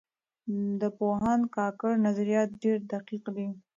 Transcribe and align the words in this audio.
د 0.81 0.83
پوهاند 0.97 1.43
کاکړ 1.55 1.91
نظریات 2.07 2.49
ډېر 2.63 2.77
دقیق 2.93 3.25
دي. 3.35 3.47